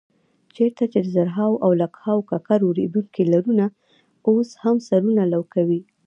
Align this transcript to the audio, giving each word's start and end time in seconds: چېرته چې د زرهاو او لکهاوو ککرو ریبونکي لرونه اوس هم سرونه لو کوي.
چېرته 0.55 0.83
چې 0.93 0.99
د 1.03 1.07
زرهاو 1.15 1.61
او 1.65 1.71
لکهاوو 1.81 2.27
ککرو 2.31 2.69
ریبونکي 2.79 3.23
لرونه 3.33 3.65
اوس 4.29 4.49
هم 4.63 4.75
سرونه 4.87 5.23
لو 5.33 5.41
کوي. 5.53 5.81